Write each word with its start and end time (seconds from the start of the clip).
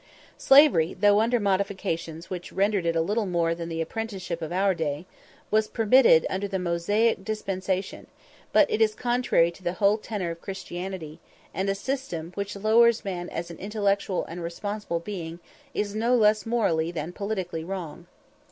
Slavery, 0.39 0.95
though 0.95 1.19
under 1.21 1.39
modifications 1.39 2.27
which 2.27 2.51
rendered 2.51 2.87
it 2.87 2.95
little 2.99 3.27
more 3.27 3.53
than 3.53 3.69
the 3.69 3.81
apprenticeship 3.81 4.41
of 4.41 4.51
our 4.51 4.73
day, 4.73 5.05
was 5.51 5.67
permitted 5.67 6.25
under 6.27 6.47
the 6.47 6.57
Mosaic 6.57 7.23
dispensation; 7.23 8.07
but 8.51 8.67
it 8.71 8.81
is 8.81 8.95
contrary 8.95 9.51
to 9.51 9.61
the 9.61 9.73
whole 9.73 9.99
tenor 9.99 10.31
of 10.31 10.41
Christianity; 10.41 11.19
and 11.53 11.69
a 11.69 11.75
system 11.75 12.31
which 12.33 12.55
lowers 12.55 13.05
man 13.05 13.29
as 13.29 13.51
an 13.51 13.59
intellectual 13.59 14.25
and 14.25 14.41
responsible 14.41 14.99
being 15.01 15.39
is 15.75 15.93
no 15.93 16.15
less 16.15 16.47
morally 16.47 16.89
than 16.91 17.13
politically 17.13 17.63
wrong. 17.63 18.07